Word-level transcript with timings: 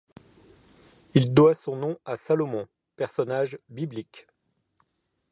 Il 1.13 1.31
doit 1.31 1.53
son 1.53 1.75
nom 1.75 1.95
à 2.05 2.17
Salomon, 2.17 2.67
personnage 2.95 3.59
biblique. 3.69 4.25